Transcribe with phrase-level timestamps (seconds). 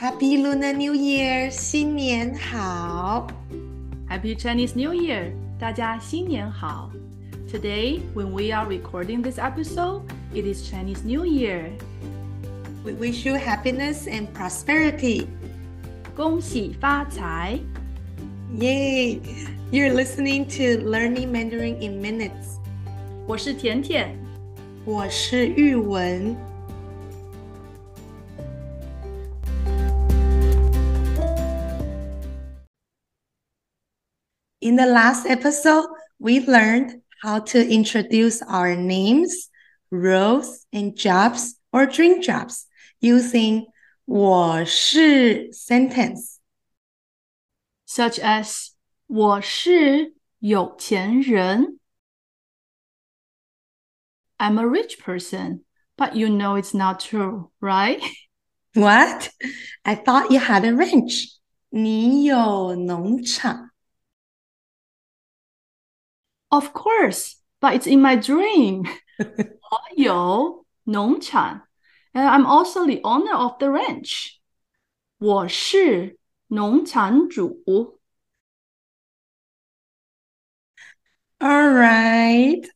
[0.00, 3.26] Happy Lunar New Year，新年好。
[4.08, 5.32] Happy Chinese New Year!
[5.58, 6.90] 大家新年好.
[7.50, 10.02] Today, when we are recording this episode,
[10.34, 11.70] it is Chinese New Year.
[12.84, 15.26] We wish you happiness and prosperity.
[16.14, 17.58] 恭喜发财!
[18.58, 19.20] Yay!
[19.70, 22.58] You're listening to Learning Mandarin in Minutes.
[23.26, 24.16] 我是甜甜。
[24.84, 26.36] 我是玉文。
[34.60, 35.86] In the last episode,
[36.18, 39.48] we learned how to introduce our names,
[39.90, 42.66] roles, and jobs or dream jobs
[43.00, 43.66] using
[44.06, 46.36] 我是 sentence.
[47.86, 48.70] such as
[49.06, 51.78] 我是有钱人.
[54.38, 55.64] I'm a rich person,
[55.96, 58.00] but you know it's not true, right?
[58.74, 59.30] What?
[59.84, 61.38] I thought you had a ranch.
[61.70, 63.69] 你有农场。
[66.50, 68.84] Of course, but it's in my dream.
[69.18, 71.62] 我有农场,
[72.12, 74.36] and I'm also the owner of the ranch.
[75.18, 77.62] 我是农场主.
[81.38, 82.66] All right.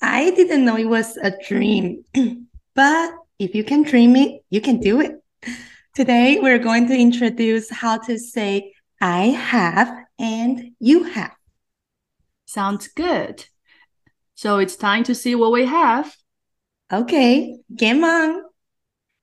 [0.00, 2.04] I didn't know it was a dream.
[2.74, 5.22] but if you can dream it, you can do it.
[5.94, 11.32] Today, we're going to introduce how to say I have and you have.
[12.52, 13.46] Sounds good.
[14.34, 16.14] So it's time to see what we have.
[16.92, 18.42] Okay, game on.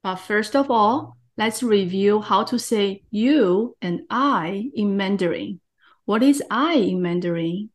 [0.04, 5.62] But first of all, let's review how to say you and I in Mandarin.
[6.06, 7.70] What is I in Mandarin?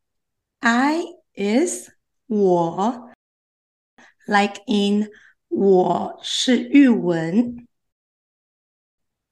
[0.63, 1.91] I is
[2.29, 3.11] 我
[4.29, 5.09] like in
[5.49, 7.67] 我是玉文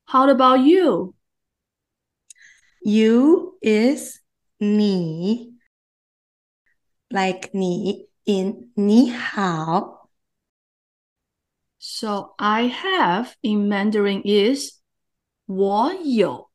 [0.07, 1.15] How about you?
[2.81, 4.21] You is
[4.57, 5.52] 你
[7.13, 10.09] like 你 in 你好
[11.79, 14.81] So I have in Mandarin is
[15.47, 16.51] 我有.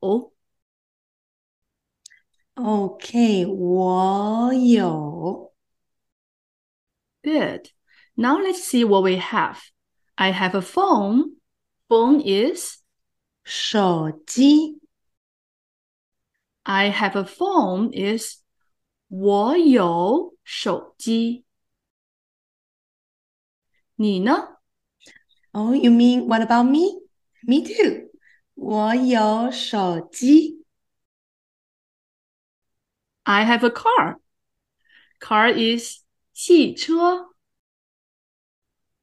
[2.54, 5.52] Okay, 我有
[7.22, 7.70] Good.
[8.16, 9.58] Now let's see what we have.
[10.16, 11.36] I have a phone.
[11.88, 12.78] Phone is
[13.44, 14.80] 手机
[16.62, 18.42] I have a phone is
[19.08, 21.44] 我有 手机.
[23.96, 24.58] 你呢?
[25.52, 27.00] Oh, you mean what about me?
[27.46, 28.10] Me too.
[28.54, 30.64] 我有手机
[33.24, 34.18] I have a car.
[35.20, 37.34] Car is 汽车.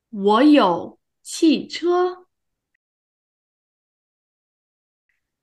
[0.09, 2.27] 我有汽车.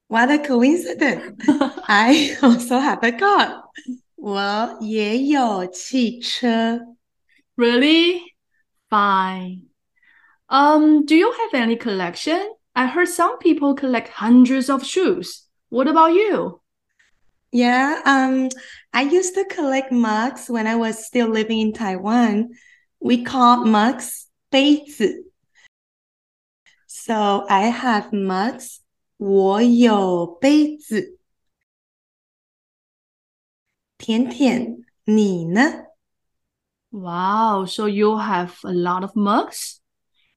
[0.09, 1.37] What a coincidence!
[1.87, 3.65] I also have a car.
[4.23, 6.81] 我也有汽车
[7.57, 8.21] Really?
[8.91, 9.69] Fine.
[10.49, 12.55] Um, do you have any collection?
[12.75, 15.47] I heard some people collect hundreds of shoes.
[15.69, 16.61] What about you?
[17.51, 18.49] Yeah, um,
[18.93, 22.51] I used to collect mugs when I was still living in Taiwan.
[23.01, 25.25] We call mugs 杯子.
[26.87, 28.79] So I have mugs.
[29.17, 31.19] 我有杯子。
[34.03, 35.87] 甜甜，你呢？
[36.91, 39.79] Wow, so you have a lot of mugs?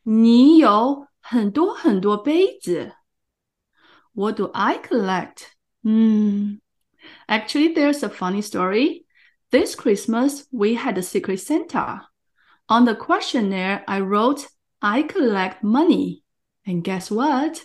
[0.04, 2.94] 你有很多很多杯子.
[4.14, 5.48] What do I collect?
[5.84, 6.59] Hmm.
[7.28, 9.06] Actually, there's a funny story.
[9.52, 12.08] This Christmas, we had a secret Santa.
[12.68, 14.48] On the questionnaire, I wrote,
[14.82, 16.24] I collect money.
[16.66, 17.64] And guess what?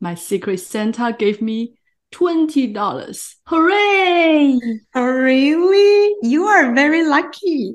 [0.00, 1.77] My secret Santa gave me
[2.12, 3.34] $20.
[3.46, 4.60] Hooray!
[4.94, 6.16] Oh, really?
[6.22, 7.74] You are very lucky.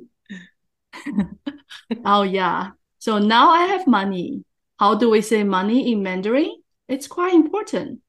[2.05, 2.71] Oh, yeah.
[2.99, 4.43] So now I have money.
[4.77, 6.61] How do we say money in Mandarin?
[6.87, 7.99] It's quite important.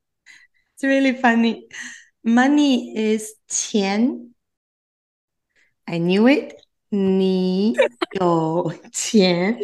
[0.75, 1.67] It's really funny.
[2.22, 4.34] Money is 钱.
[5.87, 6.55] I knew it.
[6.90, 7.75] 你
[8.12, 9.58] 有钱.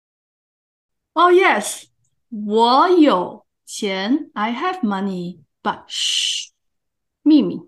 [1.13, 1.85] Oh, yes.
[2.29, 4.31] 我有钱.
[4.33, 5.39] I have money.
[5.65, 6.51] But shh.
[7.23, 7.61] 秘密.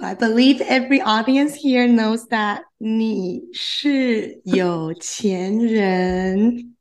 [0.00, 6.76] I believe every audience here knows that 你是有钱人.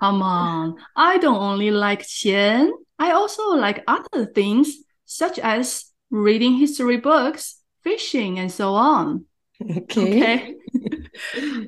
[0.00, 0.74] Come on.
[0.94, 2.70] I don't only like 钱.
[2.98, 4.68] I also like other things,
[5.04, 9.24] such as reading history books, fishing, and so on.
[9.60, 9.84] Okay.
[10.22, 10.56] Okay.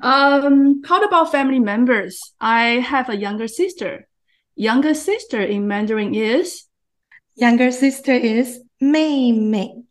[0.01, 2.33] um, how about family members?
[2.39, 4.07] I have a younger sister.
[4.55, 6.65] Younger sister in Mandarin is
[7.35, 9.85] Younger sister is 妹妹。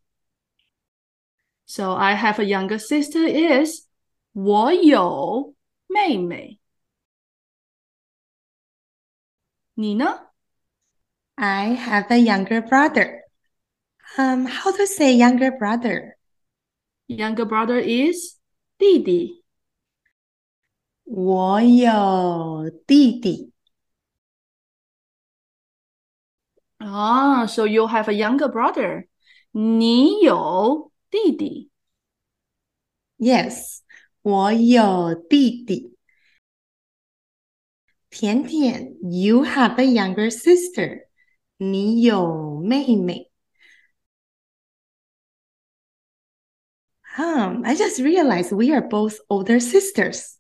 [1.71, 3.87] so I have a younger sister is
[4.33, 5.55] 我有
[5.87, 6.59] 妹妹。
[9.75, 10.31] 你呢？
[11.37, 13.21] I have a younger brother.
[14.19, 16.17] Um, how to say younger brother?
[17.07, 18.37] Younger brother is
[18.77, 19.45] 弟弟。
[21.05, 23.53] 我有弟弟。
[26.81, 29.07] Ah, so you have a younger brother.
[29.53, 31.71] 你有弟弟。
[33.19, 33.81] Yes,
[34.23, 35.97] 我有弟弟。
[38.09, 41.07] 甜甜，you have a younger sister.
[41.59, 43.31] 你有妹妹。
[47.19, 50.39] Um, I just realized we are both older sisters.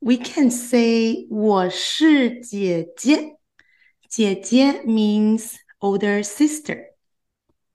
[0.00, 3.38] We can say 我是姐姐。
[4.12, 6.86] 姐姐 means older sister.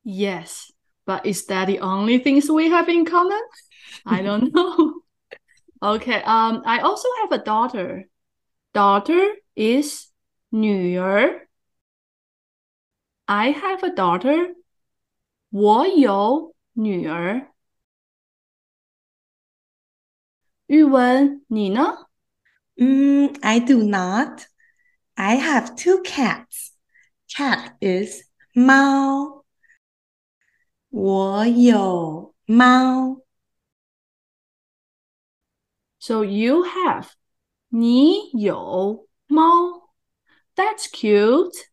[0.03, 0.71] Yes,
[1.05, 3.41] but is that the only things we have in common?
[4.05, 5.01] I don't know.
[5.81, 8.09] Okay, um, I also have a daughter.
[8.73, 10.07] Daughter is
[10.49, 11.47] 女儿。
[13.25, 14.55] I have a daughter.
[15.49, 17.53] 我有女儿。
[20.65, 22.07] 玉文，你呢？
[22.75, 24.47] Mm, I do not.
[25.17, 26.71] I have two cats.
[27.29, 28.23] Cat is
[28.55, 29.45] 猫。
[30.89, 33.21] 我有猫。
[35.99, 37.09] So you have
[37.69, 39.93] 你有猫。
[40.55, 41.69] That's cute.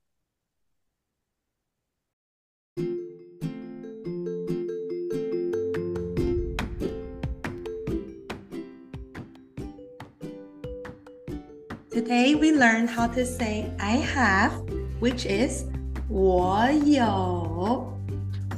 [11.94, 14.52] Today we learned how to say I have,
[15.00, 15.64] which is
[16.08, 17.92] 我有。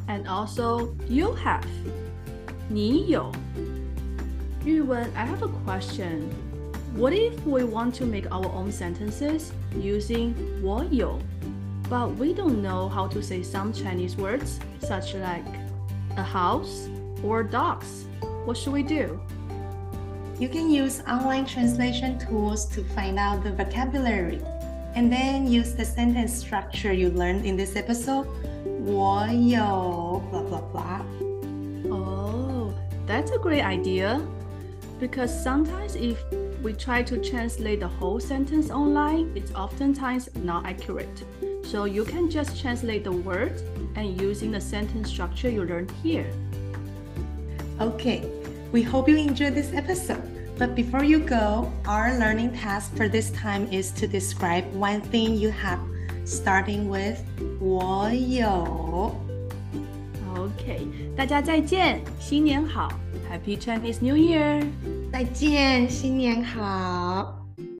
[0.06, 1.64] And also, you have.
[2.68, 3.32] 你有。
[4.64, 6.28] 玉文, I have a question.
[6.94, 11.18] What if we want to make our own sentences using 我有,
[11.88, 15.46] but we don't know how to say some Chinese words such like
[16.16, 16.88] a house
[17.24, 18.06] or dogs?
[18.44, 19.18] What should we do?
[20.39, 24.39] You can use online translation tools to find out the vocabulary
[24.93, 28.27] and then use the sentence structure you learned in this episode.
[28.85, 31.01] 我有 blah blah blah.
[31.89, 32.71] Oh,
[33.07, 34.21] that's a great idea.
[34.99, 36.17] Because sometimes if
[36.61, 41.25] we try to translate the whole sentence online, it's oftentimes not accurate.
[41.63, 43.63] So you can just translate the words
[43.95, 46.29] and using the sentence structure you learned here.
[47.81, 48.23] Okay,
[48.72, 50.22] we hope you enjoyed this episode.
[50.58, 55.34] But before you go, our learning task for this time is to describe one thing
[55.34, 55.78] you have,
[56.24, 57.18] starting with
[57.60, 59.14] 我有.
[60.36, 62.88] OK，大家再见，新年好，
[63.30, 64.62] Happy Chinese New Year！
[65.12, 67.25] 再见，新年好。